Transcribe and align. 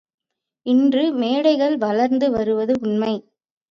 இன்று 0.65 1.13
மேடைகள் 1.13 1.77
வளர்ந்து 1.77 2.31
வருவது 2.31 2.75
உண்மை. 2.81 3.13